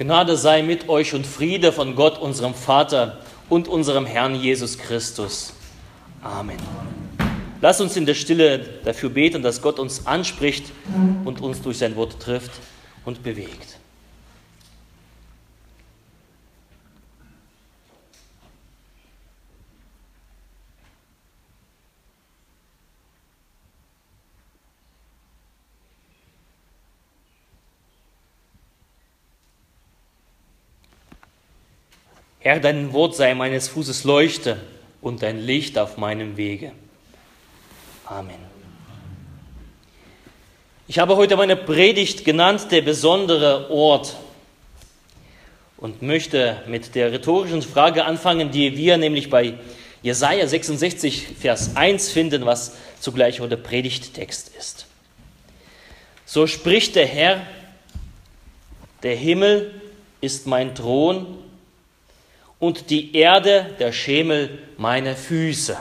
Gnade 0.00 0.38
sei 0.38 0.62
mit 0.62 0.88
euch 0.88 1.12
und 1.12 1.26
Friede 1.26 1.72
von 1.72 1.94
Gott, 1.94 2.18
unserem 2.18 2.54
Vater 2.54 3.18
und 3.50 3.68
unserem 3.68 4.06
Herrn 4.06 4.34
Jesus 4.34 4.78
Christus. 4.78 5.52
Amen. 6.22 6.56
Lass 7.60 7.82
uns 7.82 7.98
in 7.98 8.06
der 8.06 8.14
Stille 8.14 8.60
dafür 8.82 9.10
beten, 9.10 9.42
dass 9.42 9.60
Gott 9.60 9.78
uns 9.78 10.06
anspricht 10.06 10.72
und 11.26 11.42
uns 11.42 11.60
durch 11.60 11.76
sein 11.76 11.96
Wort 11.96 12.18
trifft 12.18 12.50
und 13.04 13.22
bewegt. 13.22 13.79
Herr, 32.42 32.58
dein 32.58 32.94
Wort 32.94 33.16
sei 33.16 33.34
meines 33.34 33.68
Fußes 33.68 34.04
Leuchte 34.04 34.56
und 35.02 35.22
dein 35.22 35.40
Licht 35.40 35.76
auf 35.76 35.98
meinem 35.98 36.38
Wege. 36.38 36.72
Amen. 38.06 38.38
Ich 40.88 40.98
habe 40.98 41.16
heute 41.16 41.36
meine 41.36 41.54
Predigt 41.54 42.24
genannt, 42.24 42.68
der 42.70 42.80
besondere 42.80 43.70
Ort, 43.70 44.16
und 45.76 46.00
möchte 46.00 46.62
mit 46.66 46.94
der 46.94 47.12
rhetorischen 47.12 47.60
Frage 47.60 48.06
anfangen, 48.06 48.50
die 48.50 48.74
wir 48.74 48.96
nämlich 48.96 49.28
bei 49.28 49.58
Jesaja 50.02 50.46
66, 50.46 51.26
Vers 51.38 51.76
1 51.76 52.10
finden, 52.10 52.46
was 52.46 52.74
zugleich 53.00 53.36
der 53.36 53.56
Predigttext 53.56 54.50
ist. 54.58 54.86
So 56.24 56.46
spricht 56.46 56.96
der 56.96 57.06
Herr, 57.06 57.46
der 59.02 59.16
Himmel 59.16 59.74
ist 60.22 60.46
mein 60.46 60.74
Thron 60.74 61.38
und 62.60 62.90
die 62.90 63.16
Erde 63.16 63.74
der 63.80 63.92
Schemel 63.92 64.58
meine 64.76 65.16
Füße. 65.16 65.76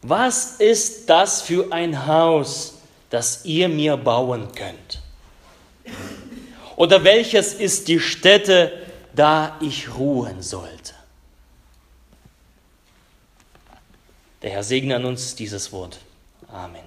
Was 0.00 0.56
ist 0.56 1.08
das 1.08 1.42
für 1.42 1.72
ein 1.72 2.06
Haus, 2.06 2.78
das 3.10 3.44
ihr 3.44 3.68
mir 3.68 3.96
bauen 3.96 4.48
könnt? 4.52 5.00
Oder 6.74 7.04
welches 7.04 7.54
ist 7.54 7.86
die 7.86 8.00
Stätte, 8.00 8.72
da 9.14 9.56
ich 9.60 9.94
ruhen 9.94 10.42
sollte? 10.42 10.94
Der 14.40 14.50
Herr 14.50 14.64
segne 14.64 14.96
an 14.96 15.04
uns 15.04 15.36
dieses 15.36 15.70
Wort. 15.70 16.00
Amen. 16.48 16.82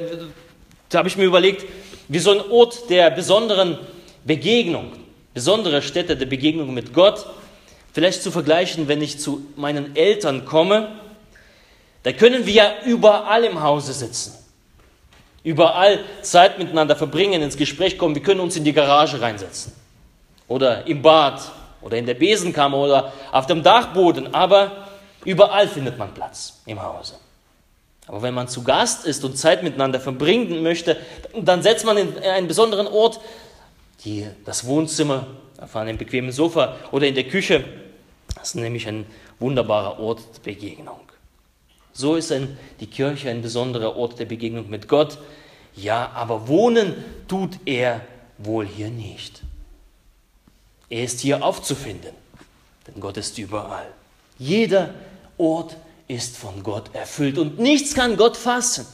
da 0.90 1.00
habe 1.00 1.08
ich 1.08 1.18
mir 1.18 1.26
überlegt, 1.26 1.66
wie 2.08 2.20
so 2.20 2.32
ein 2.32 2.52
Ort 2.52 2.90
der 2.90 3.10
besonderen 3.10 3.80
Begegnung, 4.26 4.92
besondere 5.34 5.82
Stätte 5.82 6.16
der 6.16 6.28
Begegnung 6.28 6.74
mit 6.74 6.94
Gott, 6.94 7.26
vielleicht 7.94 8.22
zu 8.22 8.30
vergleichen, 8.30 8.88
wenn 8.88 9.02
ich 9.02 9.20
zu 9.20 9.46
meinen 9.56 9.96
Eltern 9.96 10.46
komme 10.46 11.00
da 12.06 12.12
können 12.12 12.46
wir 12.46 12.54
ja 12.54 12.72
überall 12.86 13.44
im 13.46 13.64
Hause 13.64 13.92
sitzen. 13.92 14.36
Überall 15.44 16.02
Zeit 16.22 16.60
miteinander 16.60 16.96
verbringen, 16.96 17.42
ins 17.42 17.58
Gespräch 17.58 17.98
kommen. 17.98 18.14
Wir 18.14 18.22
können 18.22 18.42
uns 18.42 18.56
in 18.56 18.64
die 18.64 18.74
Garage 18.74 19.20
reinsetzen. 19.20 19.74
Oder 20.48 20.86
im 20.86 21.02
Bad. 21.02 21.42
Oder 21.82 21.98
in 21.98 22.06
der 22.06 22.14
Besenkammer. 22.14 22.78
Oder 22.78 23.12
auf 23.32 23.48
dem 23.48 23.64
Dachboden. 23.64 24.36
Aber 24.36 24.86
überall 25.24 25.68
findet 25.68 25.98
man 25.98 26.14
Platz 26.14 26.62
im 26.68 26.80
Hause. 26.80 27.16
Aber 28.06 28.22
wenn 28.22 28.36
man 28.36 28.48
zu 28.48 28.64
Gast 28.64 29.08
ist 29.08 29.26
und 29.26 29.36
Zeit 29.36 29.64
miteinander 29.64 30.00
verbringen 30.00 30.62
möchte, 30.62 30.98
dann 31.36 31.64
setzt 31.64 31.88
man 31.88 31.98
in 31.98 32.20
einen 32.20 32.48
besonderen 32.48 32.86
Ort, 32.86 33.20
die, 34.04 34.28
das 34.46 34.68
Wohnzimmer, 34.68 35.26
auf 35.60 35.76
einem 35.76 35.98
bequemen 35.98 36.32
Sofa 36.32 36.76
oder 36.92 37.08
in 37.08 37.16
der 37.16 37.24
Küche. 37.24 37.64
Das 38.36 38.50
ist 38.50 38.56
nämlich 38.56 38.88
ein 38.88 39.08
wunderbarer 39.40 40.00
Ort 40.00 40.22
der 40.36 40.52
Begegnung. 40.52 41.00
So 41.98 42.16
ist 42.16 42.32
ein, 42.34 42.58
die 42.82 42.88
Kirche 42.88 43.30
ein 43.30 43.42
besonderer 43.42 43.96
Ort 43.96 44.20
der 44.20 44.26
Begegnung 44.26 44.70
mit 44.70 44.90
Gott. 44.90 45.18
Ja, 45.78 46.12
aber 46.14 46.50
wohnen 46.50 46.94
tut 47.30 47.52
er 47.66 48.02
wohl 48.38 48.68
hier 48.68 48.90
nicht. 48.90 49.42
Er 50.90 51.06
ist 51.06 51.22
hier 51.22 51.44
aufzufinden, 51.44 52.12
denn 52.86 53.00
Gott 53.00 53.16
ist 53.16 53.38
überall. 53.38 53.88
Jeder 54.38 54.94
Ort 55.38 55.78
ist 56.10 56.36
von 56.36 56.64
Gott 56.64 56.94
erfüllt 56.94 57.38
und 57.38 57.60
nichts 57.60 57.96
kann 57.96 58.18
Gott 58.18 58.36
fassen. 58.36 58.86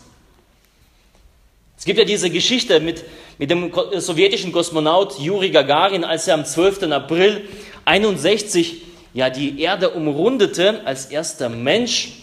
Es 1.75 1.85
gibt 1.85 1.97
ja 1.97 2.05
diese 2.05 2.29
Geschichte 2.29 2.79
mit, 2.79 3.03
mit 3.39 3.49
dem 3.49 3.71
sowjetischen 3.97 4.51
Kosmonaut 4.51 5.17
Juri 5.17 5.49
Gagarin, 5.49 6.03
als 6.03 6.27
er 6.27 6.35
am 6.35 6.45
12. 6.45 6.83
April 6.83 7.49
61 7.85 8.83
ja 9.15 9.31
die 9.31 9.59
Erde 9.59 9.89
umrundete 9.89 10.85
als 10.85 11.07
erster 11.07 11.49
Mensch 11.49 12.20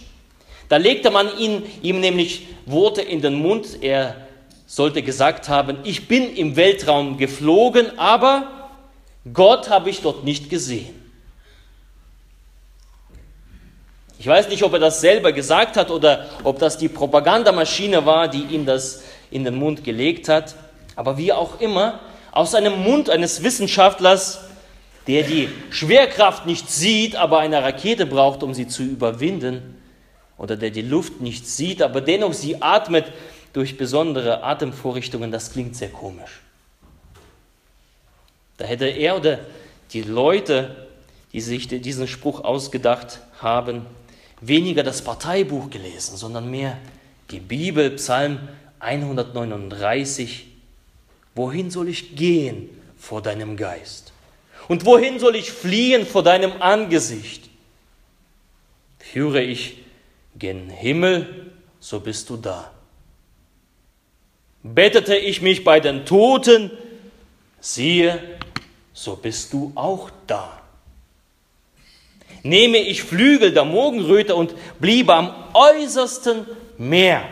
da 0.68 0.76
legte 0.76 1.10
man 1.10 1.38
ihn, 1.38 1.62
ihm 1.82 2.00
nämlich 2.00 2.46
Worte 2.66 3.02
in 3.02 3.22
den 3.22 3.34
Mund. 3.34 3.82
Er 3.82 4.16
sollte 4.66 5.02
gesagt 5.02 5.48
haben, 5.48 5.78
ich 5.84 6.08
bin 6.08 6.34
im 6.36 6.56
Weltraum 6.56 7.16
geflogen, 7.16 7.98
aber 7.98 8.70
Gott 9.32 9.70
habe 9.70 9.90
ich 9.90 10.02
dort 10.02 10.24
nicht 10.24 10.50
gesehen. 10.50 10.94
Ich 14.18 14.26
weiß 14.26 14.48
nicht, 14.48 14.64
ob 14.64 14.72
er 14.72 14.80
das 14.80 15.00
selber 15.00 15.32
gesagt 15.32 15.76
hat 15.76 15.90
oder 15.90 16.26
ob 16.42 16.58
das 16.58 16.76
die 16.76 16.88
Propagandamaschine 16.88 18.04
war, 18.04 18.28
die 18.28 18.42
ihm 18.42 18.66
das 18.66 19.04
in 19.30 19.44
den 19.44 19.54
Mund 19.54 19.84
gelegt 19.84 20.28
hat. 20.28 20.56
Aber 20.96 21.16
wie 21.16 21.32
auch 21.32 21.60
immer, 21.60 22.00
aus 22.32 22.54
einem 22.54 22.82
Mund 22.82 23.10
eines 23.10 23.44
Wissenschaftlers, 23.44 24.40
der 25.06 25.22
die 25.22 25.48
Schwerkraft 25.70 26.46
nicht 26.46 26.68
sieht, 26.68 27.14
aber 27.14 27.38
eine 27.38 27.62
Rakete 27.62 28.06
braucht, 28.06 28.42
um 28.42 28.52
sie 28.54 28.66
zu 28.66 28.82
überwinden, 28.82 29.77
oder 30.38 30.56
der 30.56 30.70
die 30.70 30.82
Luft 30.82 31.20
nicht 31.20 31.46
sieht, 31.46 31.82
aber 31.82 32.00
dennoch 32.00 32.32
sie 32.32 32.62
atmet 32.62 33.12
durch 33.52 33.76
besondere 33.76 34.42
Atemvorrichtungen, 34.42 35.32
das 35.32 35.52
klingt 35.52 35.76
sehr 35.76 35.90
komisch. 35.90 36.40
Da 38.56 38.64
hätte 38.64 38.86
er 38.86 39.16
oder 39.16 39.40
die 39.92 40.02
Leute, 40.02 40.88
die 41.32 41.40
sich 41.40 41.68
diesen 41.68 42.06
Spruch 42.06 42.44
ausgedacht 42.44 43.20
haben, 43.40 43.86
weniger 44.40 44.82
das 44.82 45.02
Parteibuch 45.02 45.70
gelesen, 45.70 46.16
sondern 46.16 46.50
mehr 46.50 46.78
die 47.30 47.40
Bibel, 47.40 47.90
Psalm 47.92 48.38
139. 48.80 50.46
Wohin 51.34 51.70
soll 51.70 51.88
ich 51.88 52.16
gehen 52.16 52.68
vor 52.96 53.22
deinem 53.22 53.56
Geist? 53.56 54.12
Und 54.68 54.84
wohin 54.84 55.18
soll 55.18 55.36
ich 55.36 55.50
fliehen 55.50 56.06
vor 56.06 56.22
deinem 56.22 56.60
Angesicht? 56.60 57.48
Führe 58.98 59.42
ich 59.42 59.78
gen 60.36 60.70
Himmel, 60.70 61.52
so 61.80 62.00
bist 62.00 62.28
du 62.30 62.36
da. 62.36 62.70
Bettete 64.62 65.16
ich 65.16 65.40
mich 65.40 65.64
bei 65.64 65.80
den 65.80 66.04
Toten, 66.04 66.70
siehe, 67.60 68.38
so 68.92 69.16
bist 69.16 69.52
du 69.52 69.72
auch 69.74 70.10
da. 70.26 70.60
Nehme 72.42 72.78
ich 72.78 73.02
Flügel 73.02 73.52
der 73.52 73.64
Morgenröte 73.64 74.34
und 74.34 74.54
bliebe 74.80 75.14
am 75.14 75.34
äußersten 75.54 76.46
Meer, 76.76 77.28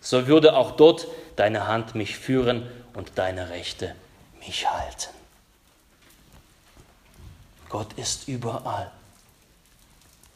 so 0.00 0.26
würde 0.26 0.56
auch 0.56 0.72
dort 0.72 1.08
deine 1.36 1.66
Hand 1.66 1.94
mich 1.94 2.16
führen 2.16 2.68
und 2.94 3.12
deine 3.16 3.50
Rechte 3.50 3.94
mich 4.46 4.68
halten. 4.70 5.10
Gott 7.68 7.92
ist 7.96 8.28
überall. 8.28 8.92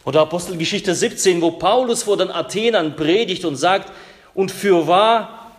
Oder 0.06 0.20
Apostelgeschichte 0.20 0.94
17, 0.94 1.42
wo 1.42 1.50
Paulus 1.50 2.04
vor 2.04 2.16
den 2.16 2.30
Athenern 2.30 2.94
predigt 2.94 3.44
und 3.44 3.56
sagt, 3.56 3.92
und 4.34 4.52
für 4.52 4.86
wahr, 4.86 5.50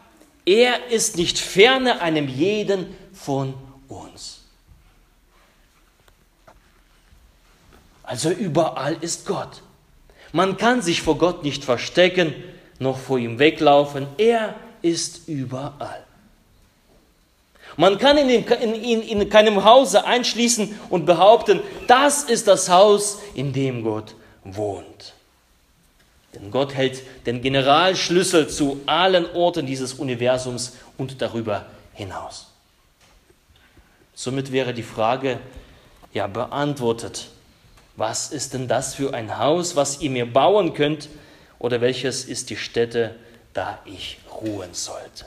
er 0.45 0.87
ist 0.89 1.17
nicht 1.17 1.37
ferne 1.37 1.99
einem 1.99 2.29
jeden 2.29 2.95
von 3.11 3.53
uns. 3.89 4.45
Also 8.03 8.29
überall 8.29 8.95
ist 9.01 9.27
Gott. 9.27 9.63
Man 10.31 10.55
kann 10.55 10.81
sich 10.81 11.01
vor 11.01 11.17
Gott 11.17 11.43
nicht 11.43 11.65
verstecken, 11.65 12.33
noch 12.79 12.97
vor 12.97 13.17
ihm 13.17 13.39
weglaufen. 13.39 14.07
Er 14.17 14.55
ist 14.81 15.27
überall. 15.27 16.05
Man 17.75 17.97
kann 17.97 18.17
ihn 18.17 18.29
in, 18.29 18.45
in, 18.45 19.01
in, 19.01 19.29
keinem 19.29 19.65
Hause 19.65 20.05
einschließen 20.05 20.79
und 20.89 21.05
behaupten, 21.05 21.59
das 21.87 22.23
ist 22.23 22.47
das 22.47 22.69
Haus, 22.69 23.19
in 23.35 23.51
dem 23.51 23.83
Gott 23.83 24.15
wohnt. 24.55 25.13
Denn 26.33 26.51
Gott 26.51 26.73
hält 26.73 27.01
den 27.25 27.41
Generalschlüssel 27.41 28.47
zu 28.47 28.81
allen 28.85 29.25
Orten 29.33 29.65
dieses 29.65 29.93
Universums 29.93 30.77
und 30.97 31.21
darüber 31.21 31.65
hinaus. 31.93 32.47
Somit 34.13 34.51
wäre 34.51 34.73
die 34.73 34.83
Frage 34.83 35.39
ja 36.13 36.27
beantwortet. 36.27 37.29
Was 37.95 38.31
ist 38.31 38.53
denn 38.53 38.67
das 38.67 38.95
für 38.95 39.13
ein 39.13 39.39
Haus, 39.39 39.75
was 39.75 40.01
ihr 40.01 40.09
mir 40.09 40.31
bauen 40.31 40.73
könnt? 40.73 41.09
Oder 41.59 41.81
welches 41.81 42.25
ist 42.25 42.49
die 42.49 42.57
Stätte, 42.57 43.15
da 43.53 43.79
ich 43.85 44.19
ruhen 44.29 44.73
sollte? 44.73 45.25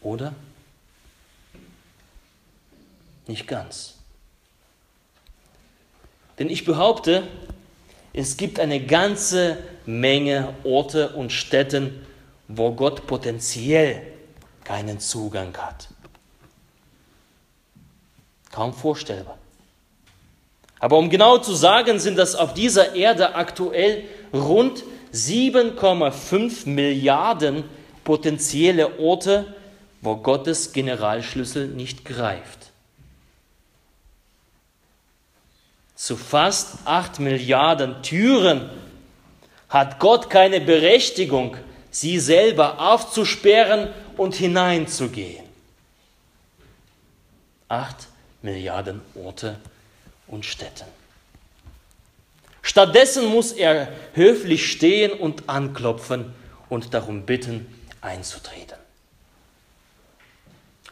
Oder? 0.00 0.34
Nicht 3.26 3.46
ganz. 3.46 3.99
Denn 6.40 6.48
ich 6.48 6.64
behaupte, 6.64 7.22
es 8.14 8.38
gibt 8.38 8.58
eine 8.58 8.80
ganze 8.84 9.58
Menge 9.84 10.54
Orte 10.64 11.10
und 11.10 11.32
Städten, 11.32 12.04
wo 12.48 12.72
Gott 12.72 13.06
potenziell 13.06 14.02
keinen 14.64 14.98
Zugang 15.00 15.54
hat. 15.56 15.88
Kaum 18.50 18.72
vorstellbar. 18.72 19.38
Aber 20.80 20.96
um 20.96 21.10
genau 21.10 21.36
zu 21.38 21.52
sagen, 21.54 21.98
sind 21.98 22.16
das 22.16 22.34
auf 22.34 22.54
dieser 22.54 22.94
Erde 22.94 23.34
aktuell 23.34 24.04
rund 24.32 24.82
7,5 25.12 26.66
Milliarden 26.68 27.64
potenzielle 28.02 28.98
Orte, 28.98 29.54
wo 30.00 30.16
Gottes 30.16 30.72
Generalschlüssel 30.72 31.68
nicht 31.68 32.06
greift. 32.06 32.69
Zu 36.00 36.16
fast 36.16 36.78
8 36.86 37.20
Milliarden 37.20 38.02
Türen 38.02 38.70
hat 39.68 39.98
Gott 39.98 40.30
keine 40.30 40.62
Berechtigung, 40.62 41.58
sie 41.90 42.18
selber 42.18 42.80
aufzusperren 42.80 43.90
und 44.16 44.34
hineinzugehen. 44.34 45.44
8 47.68 48.08
Milliarden 48.40 49.02
Orte 49.14 49.58
und 50.26 50.46
Städten. 50.46 50.86
Stattdessen 52.62 53.26
muss 53.26 53.52
er 53.52 53.92
höflich 54.14 54.72
stehen 54.72 55.12
und 55.12 55.50
anklopfen 55.50 56.32
und 56.70 56.94
darum 56.94 57.26
bitten, 57.26 57.66
einzutreten. 58.00 58.78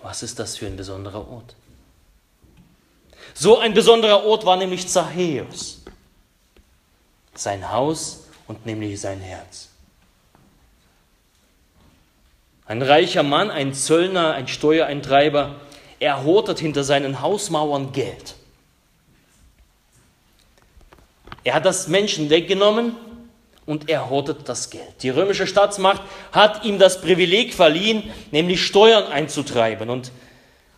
Was 0.02 0.22
ist 0.22 0.38
das 0.38 0.58
für 0.58 0.66
ein 0.66 0.76
besonderer 0.76 1.26
Ort? 1.26 1.56
So 3.40 3.56
ein 3.56 3.72
besonderer 3.72 4.24
Ort 4.24 4.44
war 4.46 4.56
nämlich 4.56 4.88
Zachäus. 4.88 5.80
Sein 7.34 7.70
Haus 7.70 8.26
und 8.48 8.66
nämlich 8.66 9.00
sein 9.00 9.20
Herz. 9.20 9.68
Ein 12.66 12.82
reicher 12.82 13.22
Mann, 13.22 13.52
ein 13.52 13.74
Zöllner, 13.74 14.32
ein 14.32 14.48
Steuereintreiber, 14.48 15.54
er 16.00 16.24
hortet 16.24 16.58
hinter 16.58 16.82
seinen 16.82 17.20
Hausmauern 17.22 17.92
Geld. 17.92 18.34
Er 21.44 21.54
hat 21.54 21.64
das 21.64 21.86
Menschen 21.86 22.30
weggenommen 22.30 22.96
und 23.66 23.88
er 23.88 24.10
hortet 24.10 24.48
das 24.48 24.70
Geld. 24.70 25.00
Die 25.04 25.10
römische 25.10 25.46
Staatsmacht 25.46 26.02
hat 26.32 26.64
ihm 26.64 26.80
das 26.80 27.00
Privileg 27.00 27.54
verliehen, 27.54 28.10
nämlich 28.32 28.66
Steuern 28.66 29.04
einzutreiben. 29.04 29.90
Und 29.90 30.10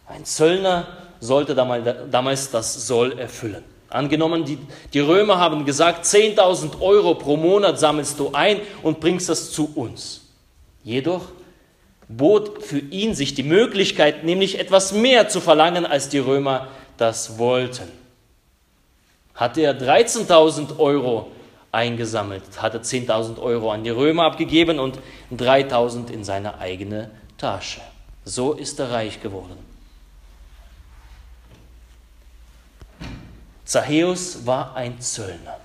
ein 0.06 0.26
Zöllner 0.26 1.00
sollte 1.20 1.55
damals 1.55 2.50
das 2.50 2.87
Soll 2.87 3.19
erfüllen. 3.19 3.64
Angenommen, 3.88 4.44
die, 4.44 4.58
die 4.94 5.00
Römer 5.00 5.38
haben 5.38 5.64
gesagt, 5.64 6.05
10.000 6.05 6.81
Euro 6.81 7.14
pro 7.14 7.37
Monat 7.37 7.78
sammelst 7.78 8.19
du 8.19 8.31
ein 8.32 8.61
und 8.82 9.00
bringst 9.00 9.28
das 9.28 9.50
zu 9.50 9.70
uns. 9.75 10.22
Jedoch 10.84 11.22
bot 12.08 12.62
für 12.62 12.78
ihn 12.78 13.14
sich 13.14 13.34
die 13.34 13.43
Möglichkeit, 13.43 14.25
nämlich 14.25 14.58
etwas 14.58 14.93
mehr 14.93 15.28
zu 15.28 15.40
verlangen, 15.40 15.87
als 15.87 16.08
die 16.08 16.19
Römer 16.19 16.69
das 16.96 17.38
wollten. 17.38 17.88
Hatte 19.34 19.61
er 19.62 19.78
13.000 19.78 20.78
Euro 20.78 21.31
eingesammelt, 21.73 22.43
hatte 22.58 22.78
10.000 22.78 23.38
Euro 23.40 23.70
an 23.70 23.84
die 23.84 23.90
Römer 23.90 24.25
abgegeben 24.25 24.78
und 24.78 24.99
3.000 25.32 26.11
in 26.11 26.25
seine 26.25 26.58
eigene 26.58 27.11
Tasche. 27.38 27.81
So 28.25 28.52
ist 28.52 28.78
er 28.81 28.90
reich 28.90 29.20
geworden. 29.23 29.69
Zachäus 33.70 34.44
war 34.46 34.75
ein 34.75 35.00
Zöllner. 35.00 35.61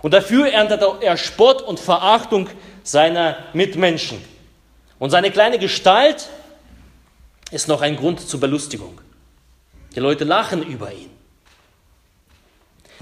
Und 0.00 0.14
dafür 0.14 0.50
erntete 0.50 0.94
er 1.02 1.18
Spott 1.18 1.60
und 1.60 1.78
Verachtung 1.78 2.48
seiner 2.84 3.36
Mitmenschen. 3.52 4.24
Und 4.98 5.10
seine 5.10 5.30
kleine 5.30 5.58
Gestalt 5.58 6.30
ist 7.50 7.68
noch 7.68 7.82
ein 7.82 7.96
Grund 7.96 8.26
zur 8.26 8.40
Belustigung. 8.40 8.98
Die 9.94 10.00
Leute 10.00 10.24
lachen 10.24 10.62
über 10.62 10.90
ihn. 10.90 11.10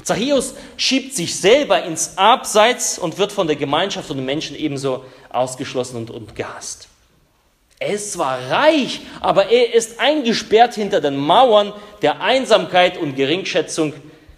Zachäus 0.02 0.54
schiebt 0.76 1.14
sich 1.14 1.38
selber 1.38 1.84
ins 1.84 2.18
Abseits 2.18 2.98
und 2.98 3.16
wird 3.16 3.30
von 3.30 3.46
der 3.46 3.54
Gemeinschaft 3.54 4.10
und 4.10 4.16
den 4.16 4.26
Menschen 4.26 4.56
ebenso 4.56 5.04
ausgeschlossen 5.28 5.98
und, 5.98 6.10
und 6.10 6.34
gehasst. 6.34 6.88
Ist 7.80 8.12
zwar 8.12 8.50
reich, 8.50 9.00
aber 9.20 9.50
er 9.50 9.74
ist 9.74 10.00
eingesperrt 10.00 10.74
hinter 10.74 11.00
den 11.00 11.16
Mauern 11.16 11.72
der 12.02 12.20
Einsamkeit 12.20 12.96
und 12.96 13.16
Geringschätzung. 13.16 13.92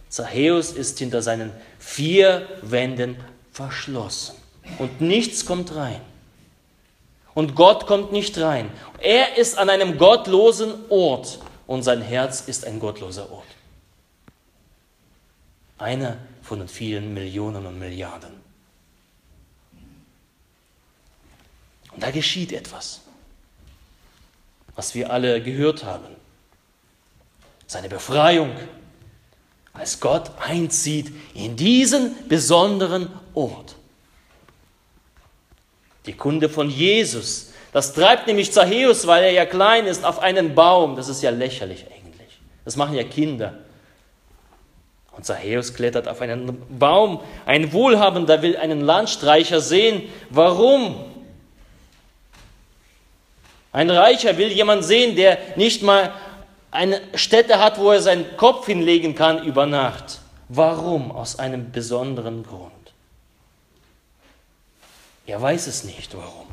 Zachäus 0.09 0.73
ist 0.73 0.99
hinter 0.99 1.23
seinen 1.23 1.53
vier 1.79 2.49
Wänden 2.63 3.17
verschlossen 3.53 4.37
und 4.79 5.01
nichts 5.01 5.45
kommt 5.45 5.75
rein. 5.75 6.01
Und 7.35 7.55
Gott 7.55 7.87
kommt 7.87 8.13
nicht 8.13 8.39
rein. 8.39 8.71
Er 8.99 9.37
ist 9.37 9.59
an 9.59 9.69
einem 9.69 9.99
gottlosen 9.99 10.73
Ort 10.89 11.39
und 11.67 11.83
sein 11.83 12.01
Herz 12.01 12.41
ist 12.41 12.65
ein 12.65 12.81
gottloser 12.81 13.31
Ort. 13.31 13.47
Einer 15.79 16.17
von 16.43 16.61
den 16.61 16.69
vielen 16.69 17.13
Millionen 17.13 17.67
und 17.67 17.79
Milliarden. 17.79 18.31
Und 21.93 22.03
da 22.03 22.11
geschieht 22.11 22.53
etwas 22.53 23.03
was 24.77 24.95
wir 24.95 25.11
alle 25.11 25.43
gehört 25.43 25.85
haben. 25.85 26.05
Seine 27.67 27.89
Befreiung, 27.89 28.53
als 29.73 30.01
Gott 30.01 30.31
einzieht 30.39 31.13
in 31.35 31.57
diesen 31.57 32.29
besonderen 32.29 33.09
Ort. 33.35 33.75
Die 36.07 36.13
Kunde 36.13 36.49
von 36.49 36.71
Jesus, 36.71 37.53
das 37.73 37.93
treibt 37.93 38.27
nämlich 38.27 38.53
Zachäus, 38.53 39.07
weil 39.07 39.25
er 39.25 39.33
ja 39.33 39.45
klein 39.45 39.87
ist, 39.87 40.05
auf 40.05 40.21
einen 40.21 40.55
Baum. 40.55 40.97
Das 40.97 41.09
ist 41.09 41.23
ja 41.23 41.31
lächerlich 41.31 41.87
eigentlich. 41.87 42.41
Das 42.65 42.77
machen 42.77 42.95
ja 42.95 43.03
Kinder. 43.03 43.55
Und 45.17 45.25
Zachäus 45.25 45.75
klettert 45.75 46.09
auf 46.09 46.21
einen 46.21 46.79
Baum. 46.79 47.21
Ein 47.47 47.73
Wohlhabender 47.73 48.43
will 48.43 48.57
einen 48.57 48.83
Landstreicher 48.83 49.61
sehen. 49.61 50.03
Warum? 50.31 51.06
Ein 53.77 53.91
Reicher 53.91 54.39
will 54.39 54.51
jemand 54.53 54.87
sehen, 54.87 55.17
der 55.17 55.39
nicht 55.57 55.83
mal 55.83 56.15
eine 56.71 56.99
Stätte 57.15 57.59
hat, 57.59 57.79
wo 57.79 57.91
er 57.91 58.01
seinen 58.01 58.35
Kopf 58.39 58.65
hinlegen 58.65 59.15
kann 59.15 59.45
über 59.45 59.67
Nacht. 59.67 60.21
Warum? 60.49 61.11
Aus 61.11 61.39
einem 61.39 61.73
besonderen 61.73 62.43
Grund. 62.43 62.73
Er 65.27 65.43
weiß 65.43 65.67
es 65.67 65.85
nicht, 65.85 66.17
warum. 66.17 66.47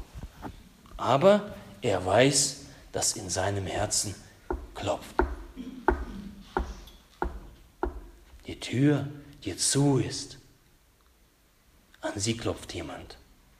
aber 0.97 1.53
er 1.81 2.05
weiß, 2.05 2.65
dass 2.91 3.13
in 3.13 3.29
seinem 3.29 3.67
Herzen 3.67 4.15
klopft. 4.75 5.15
Die 8.47 8.59
Tür, 8.59 9.07
die 9.45 9.55
zu 9.55 9.97
ist, 9.97 10.39
an 12.01 12.11
sie 12.17 12.35
klopft 12.35 12.73
jemand. 12.73 13.15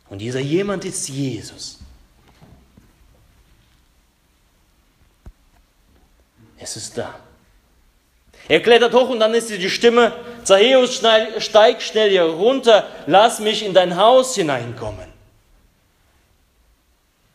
Und 0.10 0.20
dieser 0.20 0.41
jemand 0.41 0.84
ist 0.84 1.08
Jesus. 1.08 1.79
Es 6.63 6.77
ist 6.77 6.98
da. 6.98 7.13
Er 8.48 8.62
klettert 8.62 8.93
hoch 8.93 9.10
und 9.10 9.20
dann 9.20 9.34
ist 9.34 9.50
die 9.50 9.70
Stimme, 9.70 10.13
Zachäus, 10.43 11.01
steig 11.39 11.82
schnell 11.82 12.10
hier 12.10 12.24
runter, 12.24 12.88
lass 13.05 13.39
mich 13.39 13.65
in 13.65 13.74
dein 13.74 13.98
Haus 13.98 14.36
hineinkommen. 14.36 15.08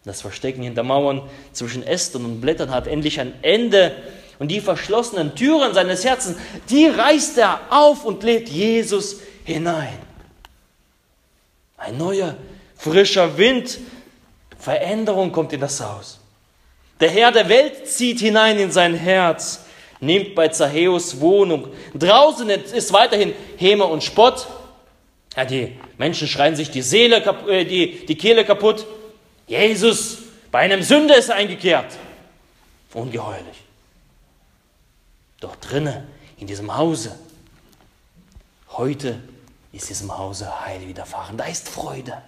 Das 0.04 0.23
Verstecken 0.23 0.62
hinter 0.62 0.82
Mauern 0.82 1.28
zwischen 1.52 1.87
Ästen 1.87 2.25
und 2.25 2.40
Blättern 2.40 2.70
hat 2.70 2.87
endlich 2.87 3.20
ein 3.20 3.35
Ende 3.42 3.94
und 4.38 4.49
die 4.49 4.62
verschlossenen 4.62 5.35
Türen 5.35 5.75
seines 5.75 6.04
Herzens, 6.04 6.38
die 6.70 6.87
reißt 6.87 7.37
er 7.37 7.61
auf 7.68 8.06
und 8.06 8.23
lädt 8.23 8.49
Jesus 8.49 9.20
hinein. 9.44 9.99
Ein 11.76 11.99
neuer, 11.99 12.35
frischer 12.76 13.37
Wind, 13.37 13.78
Veränderung 14.58 15.32
kommt 15.32 15.52
in 15.52 15.61
das 15.61 15.80
Haus. 15.80 16.17
Der 17.00 17.11
Herr 17.11 17.33
der 17.33 17.49
Welt 17.49 17.87
zieht 17.88 18.21
hinein 18.21 18.59
in 18.59 18.73
sein 18.73 18.95
Herz, 18.95 19.64
nimmt 20.00 20.35
bei 20.35 20.49
Zachäus 20.49 21.21
Wohnung. 21.21 21.69
Draußen 21.95 22.49
ist 22.50 22.93
weiterhin 22.93 23.35
Häme 23.57 23.85
und 23.85 24.02
Spott. 24.02 24.49
Ja, 25.37 25.45
die 25.45 25.76
Menschen 25.97 26.26
schreien 26.26 26.57
sich 26.57 26.71
die, 26.71 26.83
Seele, 26.83 27.19
äh, 27.49 27.64
die, 27.64 28.07
die 28.07 28.17
Kehle 28.17 28.45
kaputt. 28.45 28.87
Jesus, 29.47 30.19
bei 30.50 30.61
einem 30.61 30.83
Sünder 30.83 31.17
ist 31.17 31.28
er 31.28 31.37
eingekehrt. 31.37 31.97
Ungeheuerlich. 32.93 33.59
Doch 35.40 35.55
drinnen, 35.57 36.07
in 36.38 36.47
diesem 36.47 36.76
Hause, 36.76 37.17
heute 38.71 39.21
ist 39.73 39.88
diesem 39.88 40.17
Hause 40.17 40.64
Heil 40.64 40.87
widerfahren. 40.88 41.37
Da 41.37 41.45
ist 41.45 41.69
Freude. 41.69 42.21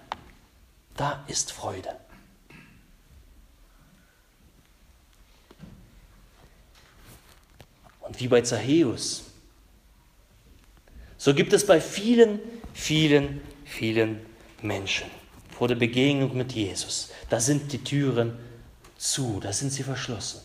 Da 0.95 1.23
ist 1.27 1.51
Freude. 1.51 1.89
Und 8.01 8.19
wie 8.19 8.27
bei 8.27 8.41
Zachäus, 8.41 9.23
so 11.17 11.33
gibt 11.33 11.53
es 11.53 11.65
bei 11.65 11.79
vielen, 11.79 12.39
vielen, 12.73 13.41
vielen 13.65 14.19
Menschen 14.61 15.07
vor 15.51 15.67
der 15.67 15.75
Begegnung 15.75 16.35
mit 16.35 16.51
Jesus, 16.53 17.11
da 17.29 17.39
sind 17.39 17.71
die 17.71 17.83
Türen 17.83 18.37
zu, 18.97 19.39
da 19.39 19.53
sind 19.53 19.71
sie 19.71 19.83
verschlossen. 19.83 20.41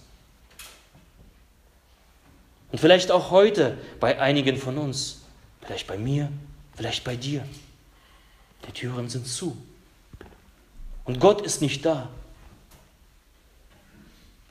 Und 2.72 2.78
vielleicht 2.78 3.10
auch 3.10 3.30
heute 3.30 3.78
bei 4.00 4.20
einigen 4.20 4.56
von 4.58 4.76
uns, 4.76 5.22
vielleicht 5.62 5.86
bei 5.86 5.96
mir, 5.96 6.30
vielleicht 6.74 7.04
bei 7.04 7.16
dir. 7.16 7.42
Die 8.66 8.72
Türen 8.72 9.08
sind 9.08 9.26
zu. 9.26 9.56
Und 11.04 11.20
Gott 11.20 11.40
ist 11.40 11.62
nicht 11.62 11.86
da. 11.86 12.10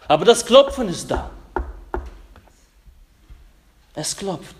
Aber 0.07 0.25
das 0.25 0.45
Klopfen 0.45 0.87
ist 0.87 1.11
da. 1.11 1.31
Es 3.95 4.17
klopft. 4.17 4.55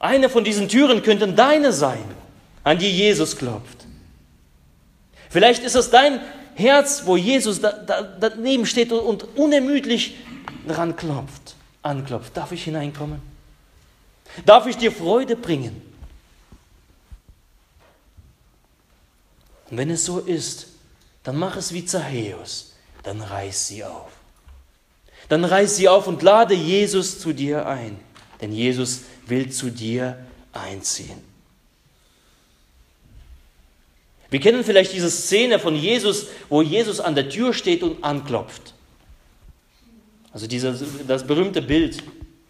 Eine 0.00 0.28
von 0.28 0.44
diesen 0.44 0.68
Türen 0.68 1.02
könnten 1.02 1.36
deine 1.36 1.72
sein, 1.72 2.04
an 2.64 2.78
die 2.78 2.90
Jesus 2.90 3.36
klopft. 3.36 3.86
Vielleicht 5.28 5.62
ist 5.62 5.76
es 5.76 5.90
dein 5.90 6.20
Herz, 6.54 7.02
wo 7.04 7.16
Jesus 7.16 7.60
da, 7.60 7.72
da, 7.72 8.02
daneben 8.02 8.66
steht 8.66 8.92
und 8.92 9.24
unermüdlich 9.36 10.16
dran 10.66 10.96
klopft, 10.96 11.54
anklopft. 11.82 12.36
Darf 12.36 12.50
ich 12.52 12.64
hineinkommen? 12.64 13.22
Darf 14.44 14.66
ich 14.66 14.76
dir 14.76 14.90
Freude 14.90 15.36
bringen? 15.36 15.82
Und 19.70 19.76
wenn 19.76 19.90
es 19.90 20.04
so 20.04 20.18
ist, 20.18 20.66
dann 21.22 21.36
mach 21.36 21.56
es 21.56 21.72
wie 21.72 21.84
Zachäus, 21.84 22.74
dann 23.04 23.20
reiß 23.20 23.68
sie 23.68 23.84
auf 23.84 24.19
dann 25.30 25.44
reiß 25.44 25.76
sie 25.76 25.88
auf 25.88 26.08
und 26.08 26.22
lade 26.22 26.54
Jesus 26.54 27.20
zu 27.20 27.32
dir 27.32 27.66
ein, 27.66 27.96
denn 28.40 28.52
Jesus 28.52 29.02
will 29.28 29.48
zu 29.48 29.70
dir 29.70 30.18
einziehen. 30.52 31.22
Wir 34.28 34.40
kennen 34.40 34.64
vielleicht 34.64 34.92
diese 34.92 35.08
Szene 35.08 35.60
von 35.60 35.76
Jesus, 35.76 36.26
wo 36.48 36.62
Jesus 36.62 36.98
an 36.98 37.14
der 37.14 37.28
Tür 37.28 37.54
steht 37.54 37.84
und 37.84 38.02
anklopft. 38.02 38.74
Also 40.32 40.48
dieses, 40.48 40.82
das 41.06 41.24
berühmte 41.24 41.62
Bild, 41.62 42.02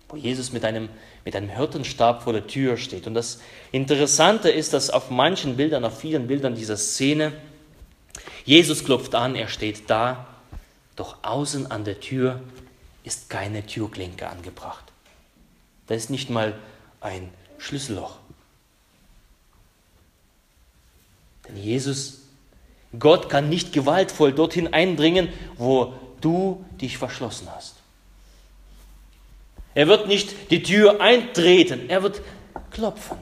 wo 0.09 0.17
Jesus 0.17 0.51
mit 0.51 0.65
einem, 0.65 0.89
mit 1.27 1.37
einem 1.37 1.51
Hirtenstab 1.51 2.23
vor 2.23 2.33
der 2.33 2.47
Tür 2.47 2.79
steht. 2.79 3.07
Und 3.07 3.13
das 3.13 3.41
Interessante 3.73 4.51
ist, 4.51 4.73
dass 4.73 4.89
auf 4.89 5.11
manchen 5.11 5.57
Bildern, 5.57 5.85
auf 5.85 6.01
vielen 6.01 6.27
Bildern 6.27 6.55
dieser 6.55 6.79
Szene, 6.79 7.33
Jesus 8.47 8.85
klopft 8.85 9.15
an, 9.15 9.35
er 9.35 9.49
steht 9.49 9.91
da, 9.91 10.27
doch 10.97 11.19
außen 11.23 11.71
an 11.71 11.85
der 11.85 12.01
Tür 12.01 12.41
ist 13.04 13.30
keine 13.30 13.66
Türklinke 13.66 14.28
angebracht. 14.28 14.85
Da 15.87 15.95
ist 15.95 16.11
nicht 16.11 16.30
mal 16.30 16.59
ein 17.00 17.33
Schlüsselloch. 17.59 18.16
Denn 21.49 21.57
Jesus, 21.57 22.21
Gott 22.99 23.28
kann 23.28 23.49
nicht 23.49 23.73
gewaltvoll 23.73 24.33
dorthin 24.33 24.73
eindringen, 24.73 25.28
wo 25.57 25.95
du 26.21 26.64
dich 26.80 26.99
verschlossen 26.99 27.49
hast. 27.54 27.76
Er 29.75 29.87
wird 29.87 30.09
nicht 30.09 30.50
die 30.50 30.62
Tür 30.62 31.00
eintreten, 31.00 31.88
er 31.88 32.02
wird 32.02 32.21
klopfen, 32.71 33.16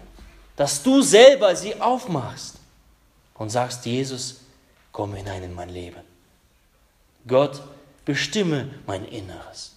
dass 0.57 0.83
du 0.83 1.03
selber 1.03 1.55
sie 1.55 1.81
aufmachst 1.81 2.57
und 3.35 3.51
sagst, 3.51 3.85
Jesus, 3.87 4.41
komm 4.93 5.15
hinein 5.15 5.43
in 5.43 5.55
mein 5.55 5.69
Leben. 5.69 6.01
Gott 7.27 7.63
bestimme 8.09 8.71
mein 8.87 9.05
Inneres. 9.05 9.73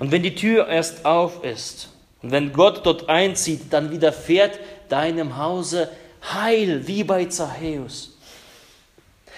Und 0.00 0.10
wenn 0.10 0.24
die 0.24 0.34
Tür 0.34 0.66
erst 0.66 1.04
auf 1.04 1.44
ist 1.44 1.90
und 2.20 2.32
wenn 2.32 2.52
Gott 2.52 2.84
dort 2.84 3.08
einzieht, 3.08 3.72
dann 3.72 3.92
widerfährt 3.92 4.58
deinem 4.88 5.36
Hause 5.36 5.88
Heil, 6.34 6.84
wie 6.88 7.04
bei 7.04 7.26
Zachäus. 7.26 8.16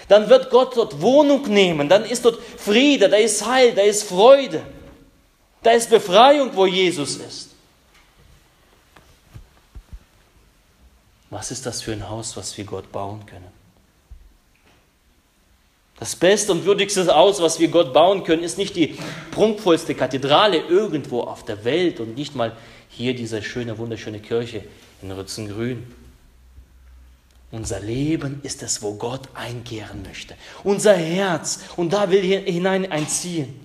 Dann 0.07 0.29
wird 0.29 0.49
Gott 0.49 0.75
dort 0.75 0.99
Wohnung 0.99 1.43
nehmen, 1.43 1.87
dann 1.87 2.05
ist 2.05 2.25
dort 2.25 2.41
Friede, 2.41 3.07
da 3.07 3.17
ist 3.17 3.45
Heil, 3.45 3.75
da 3.75 3.83
ist 3.83 4.05
Freude, 4.05 4.65
da 5.61 5.71
ist 5.73 5.91
Befreiung, 5.91 6.55
wo 6.55 6.65
Jesus 6.65 7.17
ist. 7.17 7.51
Was 11.29 11.51
ist 11.51 11.67
das 11.67 11.83
für 11.83 11.91
ein 11.91 12.09
Haus, 12.09 12.35
was 12.35 12.57
wir 12.57 12.65
Gott 12.65 12.91
bauen 12.91 13.23
können? 13.27 13.62
Das 15.99 16.15
beste 16.15 16.51
und 16.51 16.65
würdigste 16.65 17.05
Haus, 17.13 17.41
was 17.41 17.59
wir 17.59 17.67
Gott 17.67 17.93
bauen 17.93 18.23
können, 18.23 18.43
ist 18.43 18.57
nicht 18.57 18.75
die 18.75 18.97
prunkvollste 19.31 19.95
Kathedrale 19.95 20.57
irgendwo 20.57 21.21
auf 21.21 21.45
der 21.45 21.63
Welt 21.63 21.99
und 21.99 22.15
nicht 22.15 22.35
mal 22.35 22.55
hier 22.89 23.15
diese 23.15 23.41
schöne, 23.41 23.77
wunderschöne 23.77 24.19
Kirche 24.19 24.63
in 25.01 25.11
Rützengrün. 25.11 25.85
Unser 27.51 27.79
Leben 27.79 28.39
ist 28.41 28.63
es, 28.63 28.81
wo 28.81 28.95
Gott 28.95 29.29
einkehren 29.35 30.01
möchte. 30.01 30.33
Unser 30.63 30.95
Herz, 30.95 31.59
und 31.77 31.93
da 31.93 32.09
will 32.09 32.25
er 32.25 32.41
hinein 32.41 32.91
einziehen. 32.91 33.59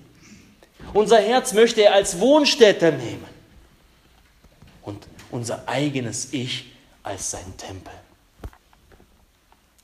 Unser 0.93 1.19
Herz 1.19 1.53
möchte 1.53 1.81
er 1.81 1.95
als 1.95 2.19
Wohnstätte 2.19 2.91
nehmen. 2.91 3.25
Und 4.83 5.07
unser 5.31 5.67
eigenes 5.67 6.33
Ich 6.33 6.71
als 7.01 7.31
sein 7.31 7.57
Tempel. 7.57 7.93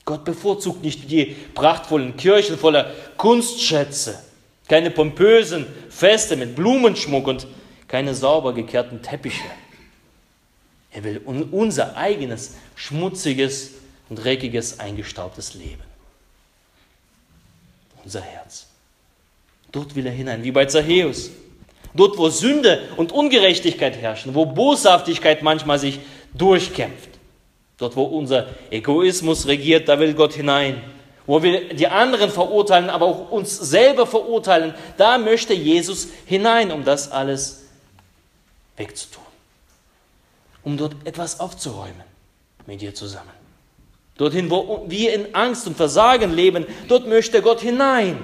Gott 0.06 0.24
bevorzugt 0.24 0.84
nicht 0.84 1.10
die 1.10 1.36
prachtvollen 1.54 2.16
Kirchen 2.16 2.56
voller 2.56 2.92
Kunstschätze, 3.16 4.22
keine 4.68 4.90
pompösen 4.90 5.66
Feste 5.90 6.36
mit 6.36 6.54
Blumenschmuck 6.54 7.26
und 7.26 7.46
keine 7.88 8.14
sauber 8.14 8.54
gekehrten 8.54 9.02
Teppiche. 9.02 9.50
Er 10.92 11.02
will 11.02 11.20
unser 11.26 11.96
eigenes 11.96 12.54
schmutziges 12.76 13.72
und 14.08 14.16
dreckiges, 14.22 14.78
eingestaubtes 14.78 15.54
Leben. 15.54 15.82
Unser 18.04 18.20
Herz. 18.20 18.68
Dort 19.72 19.96
will 19.96 20.06
er 20.06 20.12
hinein, 20.12 20.44
wie 20.44 20.52
bei 20.52 20.66
Zachäus. 20.66 21.30
Dort, 21.94 22.16
wo 22.16 22.28
Sünde 22.28 22.88
und 22.96 23.10
Ungerechtigkeit 23.10 23.96
herrschen, 23.96 24.36
wo 24.36 24.46
Boshaftigkeit 24.46 25.42
manchmal 25.42 25.80
sich 25.80 25.98
durchkämpft. 26.32 27.15
Dort, 27.78 27.96
wo 27.96 28.04
unser 28.04 28.48
Egoismus 28.70 29.46
regiert, 29.46 29.88
da 29.88 29.98
will 29.98 30.14
Gott 30.14 30.32
hinein. 30.34 30.82
Wo 31.26 31.42
wir 31.42 31.74
die 31.74 31.88
anderen 31.88 32.30
verurteilen, 32.30 32.88
aber 32.88 33.06
auch 33.06 33.30
uns 33.30 33.56
selber 33.58 34.06
verurteilen, 34.06 34.74
da 34.96 35.18
möchte 35.18 35.54
Jesus 35.54 36.08
hinein, 36.24 36.70
um 36.70 36.84
das 36.84 37.10
alles 37.10 37.64
wegzutun. 38.76 39.22
Um 40.62 40.76
dort 40.76 40.94
etwas 41.04 41.40
aufzuräumen. 41.40 42.04
mit 42.66 42.80
dir 42.80 42.94
zusammen. 42.94 43.30
Dorthin, 44.16 44.50
wo 44.50 44.84
wir 44.88 45.14
in 45.14 45.34
Angst 45.34 45.66
und 45.66 45.76
Versagen 45.76 46.32
leben, 46.32 46.66
dort 46.88 47.06
möchte 47.06 47.42
Gott 47.42 47.60
hinein. 47.60 48.18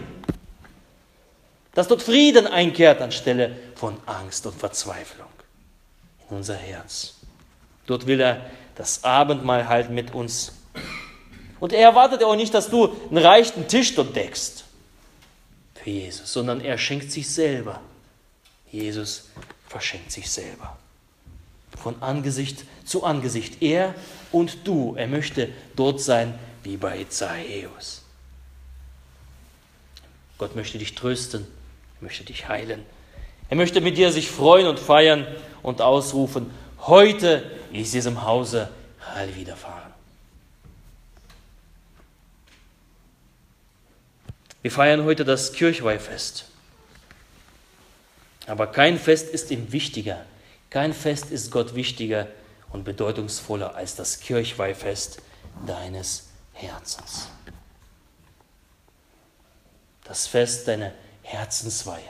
Dass 1.75 1.89
dort 1.89 2.03
Frieden 2.03 2.47
einkehrt 2.47 3.01
anstelle 3.01 3.57
von 3.75 3.97
Angst 4.07 4.47
und 4.47 4.59
Verzweiflung 4.59 5.29
in 6.29 6.37
unser 6.37 6.57
Herz. 6.57 7.15
Dort 7.87 8.07
will 8.07 8.21
er 8.21 8.51
das 8.83 9.05
Abendmahl 9.05 9.69
halten 9.69 9.95
mit 9.95 10.13
uns. 10.13 10.55
Und 11.61 11.73
er 11.73 11.83
erwartet 11.83 12.25
auch 12.25 12.35
nicht, 12.35 12.53
dass 12.53 12.69
du 12.69 12.93
einen 13.09 13.25
reichen 13.25 13.69
Tisch 13.69 13.95
dort 13.95 14.17
deckst 14.17 14.65
für 15.77 15.89
Jesus, 15.89 16.33
sondern 16.33 16.61
er 16.61 16.77
schenkt 16.79 17.13
sich 17.13 17.31
selber. 17.31 17.81
Jesus 18.73 19.29
verschenkt 19.69 20.11
sich 20.11 20.29
selber. 20.29 20.77
Von 21.81 22.03
Angesicht 22.03 22.65
zu 22.85 23.05
Angesicht. 23.05 23.63
Er 23.63 23.95
und 24.33 24.67
du. 24.67 24.97
Er 24.97 25.07
möchte 25.07 25.51
dort 25.77 26.01
sein 26.01 26.37
wie 26.65 26.77
bei 26.77 27.07
Zachäus. 27.09 28.03
Gott 30.39 30.57
möchte 30.57 30.79
dich 30.79 30.97
trösten, 30.97 31.47
möchte 32.01 32.25
dich 32.25 32.49
heilen. 32.49 32.85
Er 33.49 33.57
möchte 33.57 33.81
mit 33.81 33.97
dir 33.97 34.11
sich 34.11 34.29
freuen 34.29 34.67
und 34.67 34.81
feiern 34.81 35.25
und 35.63 35.81
ausrufen, 35.81 36.51
heute 36.87 37.51
ist 37.73 37.95
diesem 37.95 38.23
Hause 38.23 38.69
Heil 39.15 39.35
widerfahren. 39.35 39.93
Wir 44.63 44.71
feiern 44.71 45.05
heute 45.05 45.25
das 45.25 45.53
Kirchweihfest. 45.53 46.45
Aber 48.47 48.69
kein 48.69 48.99
Fest 48.99 49.29
ist 49.29 49.51
ihm 49.51 49.73
wichtiger, 49.73 50.25
kein 50.71 50.93
Fest 50.93 51.31
ist 51.31 51.51
Gott 51.51 51.75
wichtiger 51.75 52.29
und 52.71 52.85
bedeutungsvoller 52.85 53.75
als 53.75 53.95
das 53.95 54.21
Kirchweihfest 54.21 55.21
deines 55.67 56.29
Herzens. 56.53 57.29
Das 60.05 60.27
Fest 60.27 60.67
deiner 60.69 60.93
Herzensweihe. 61.23 62.03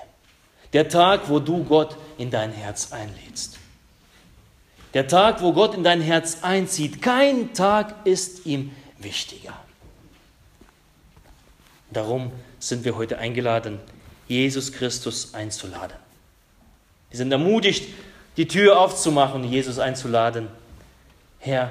Der 0.72 0.88
Tag, 0.88 1.28
wo 1.28 1.38
du 1.38 1.64
Gott 1.64 1.96
in 2.18 2.30
dein 2.30 2.52
Herz 2.52 2.92
einlädst. 2.92 3.58
Der 4.94 5.08
Tag, 5.08 5.40
wo 5.40 5.52
Gott 5.52 5.74
in 5.74 5.84
dein 5.84 6.00
Herz 6.00 6.38
einzieht. 6.42 7.00
Kein 7.00 7.54
Tag 7.54 7.94
ist 8.04 8.44
ihm 8.46 8.72
wichtiger. 8.98 9.54
Darum 11.90 12.30
sind 12.58 12.84
wir 12.84 12.96
heute 12.96 13.18
eingeladen, 13.18 13.78
Jesus 14.28 14.72
Christus 14.72 15.34
einzuladen. 15.34 15.96
Wir 17.10 17.18
sind 17.18 17.32
ermutigt, 17.32 17.92
die 18.36 18.48
Tür 18.48 18.78
aufzumachen, 18.80 19.44
Jesus 19.44 19.78
einzuladen. 19.78 20.48
Herr, 21.38 21.70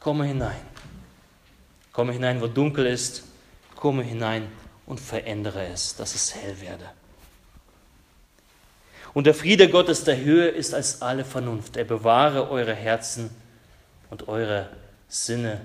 komme 0.00 0.24
hinein. 0.24 0.60
Komme 1.92 2.12
hinein, 2.12 2.40
wo 2.40 2.46
dunkel 2.46 2.86
ist. 2.86 3.24
Komme 3.76 4.02
hinein 4.02 4.48
und 4.86 5.00
verändere 5.00 5.66
es, 5.66 5.94
dass 5.96 6.14
es 6.14 6.34
hell 6.34 6.60
werde. 6.60 6.84
Und 9.14 9.26
der 9.26 9.34
Friede 9.34 9.68
Gottes 9.68 10.04
der 10.04 10.18
Höhe 10.18 10.48
ist 10.48 10.74
als 10.74 11.02
alle 11.02 11.24
Vernunft. 11.24 11.76
Er 11.76 11.84
bewahre 11.84 12.50
eure 12.50 12.74
Herzen 12.74 13.30
und 14.10 14.28
eure 14.28 14.70
Sinne 15.08 15.60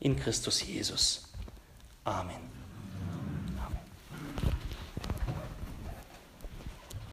in 0.00 0.16
Christus 0.16 0.64
Jesus. 0.64 1.28
Amen. 2.04 2.53